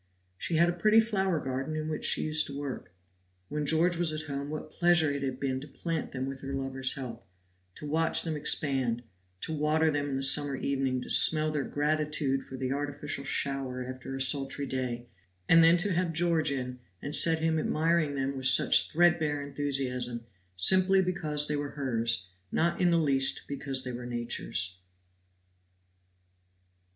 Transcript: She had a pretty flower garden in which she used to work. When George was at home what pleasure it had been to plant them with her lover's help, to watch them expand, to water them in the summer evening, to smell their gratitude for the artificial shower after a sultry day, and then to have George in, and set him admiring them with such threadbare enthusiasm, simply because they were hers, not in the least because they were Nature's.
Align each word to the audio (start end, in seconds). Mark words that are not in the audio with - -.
She 0.35 0.55
had 0.55 0.67
a 0.67 0.73
pretty 0.73 0.99
flower 0.99 1.39
garden 1.39 1.75
in 1.75 1.87
which 1.87 2.05
she 2.05 2.23
used 2.23 2.47
to 2.47 2.57
work. 2.57 2.91
When 3.49 3.67
George 3.67 3.97
was 3.97 4.11
at 4.11 4.23
home 4.27 4.49
what 4.49 4.71
pleasure 4.71 5.11
it 5.11 5.21
had 5.21 5.39
been 5.39 5.61
to 5.61 5.67
plant 5.67 6.11
them 6.11 6.25
with 6.25 6.41
her 6.41 6.55
lover's 6.55 6.93
help, 6.95 7.27
to 7.75 7.85
watch 7.85 8.23
them 8.23 8.35
expand, 8.35 9.03
to 9.41 9.53
water 9.53 9.91
them 9.91 10.09
in 10.09 10.15
the 10.15 10.23
summer 10.23 10.55
evening, 10.55 11.01
to 11.03 11.09
smell 11.11 11.51
their 11.51 11.63
gratitude 11.65 12.43
for 12.43 12.57
the 12.57 12.71
artificial 12.71 13.23
shower 13.23 13.83
after 13.85 14.15
a 14.15 14.19
sultry 14.21 14.65
day, 14.65 15.05
and 15.47 15.63
then 15.63 15.77
to 15.77 15.93
have 15.93 16.13
George 16.13 16.51
in, 16.51 16.79
and 16.99 17.15
set 17.15 17.37
him 17.37 17.59
admiring 17.59 18.15
them 18.15 18.35
with 18.35 18.47
such 18.47 18.89
threadbare 18.91 19.39
enthusiasm, 19.47 20.25
simply 20.57 20.99
because 21.03 21.47
they 21.47 21.55
were 21.55 21.75
hers, 21.77 22.25
not 22.51 22.81
in 22.81 22.89
the 22.89 22.97
least 22.97 23.43
because 23.47 23.83
they 23.83 23.91
were 23.91 24.07
Nature's. 24.07 24.77